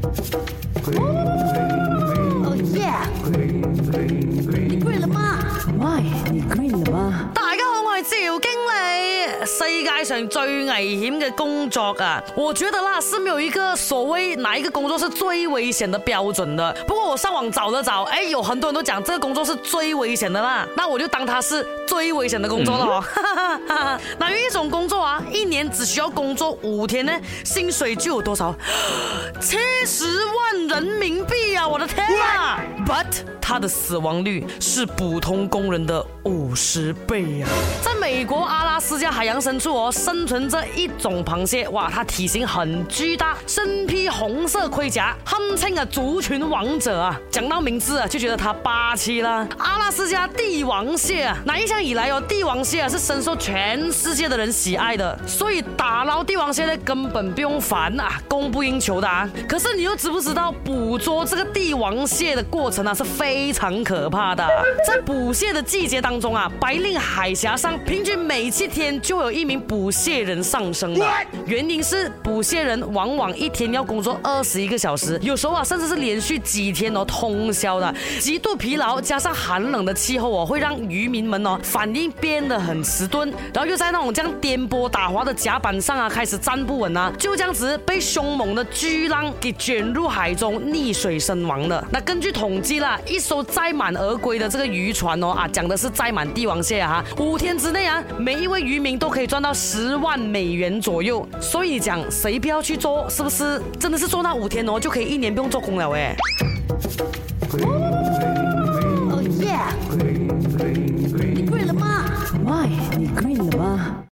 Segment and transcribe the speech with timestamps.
[0.00, 2.88] 哦耶！
[3.30, 3.62] 你
[4.98, 5.38] 了吗
[5.78, 6.00] m
[6.58, 7.30] 你了吗？
[7.34, 8.40] 大家好，我是自经理。
[9.46, 16.72] 世界上最危险的工作啊，我觉得啦是没有一个所谓哪一个工作是最危险的标准的。
[16.86, 20.66] 不过我上网找了找，哎，有很多人都讲这个工作是最危险的啦。
[20.76, 23.04] 那我就当它是最危险的工作了。
[24.18, 24.79] 哪 有一种工？
[25.68, 27.12] 只需要工作五天呢，
[27.44, 28.54] 薪水就有多少？
[29.40, 29.56] 七
[29.86, 31.66] 十万人民币啊！
[31.66, 32.39] 我的天啊！
[32.90, 37.46] but 它的死亡率是普通工人的五十倍呀！
[37.82, 47.18] 在美国阿拉斯加海洋深处哦，生存着一种螃蟹，哇，它体型很巨大，身披红色盔甲，堪称啊族群王者啊！
[47.28, 49.48] 讲到名字啊，就觉得它霸气啦！
[49.58, 59.28] 阿拉斯加帝王蟹啊，那印象以来哦，帝王蟹啊是深受全世界的人喜爱的，所以打捞帝王蟹的根本不用烦啊，供不应求的啊！
[59.48, 62.79] 可是你又知不知道捕捉这个帝王蟹的过程？
[62.82, 64.46] 那是非常可怕的。
[64.86, 71.04] 在捕蟹的季节当中啊，白令海峡上平均每七天就有一名捕蟹人上升的。
[71.46, 77.94] 原因是捕蟹人往往一天要工作二十一个小时，有时候啊甚至是连续几天哦通宵的。
[78.18, 91.84] 极度疲劳加上寒冷的气候哦，会让渔民们哦反应变得很迟钝，然后又在那种这样颠簸打滑的甲板上啊开始站不稳啊，就这样子被凶猛的巨浪给卷入海中溺水身亡了。
[91.90, 92.69] 那根据统，计。
[93.08, 101.26] 一艘载满而归的这个渔船哦啊，讲的是载满帝王蟹哈，五天之内啊，每一位渔民都可以赚到十万美元左右。
[101.40, 103.60] 所以讲谁不要去做，是不是？
[103.80, 106.14] 真的是做到五天哦，就可以一年不用做工了哎。
[107.50, 109.58] 哦耶，
[111.34, 112.04] 你跪了吗
[112.44, 114.04] ？y 你跪了吗？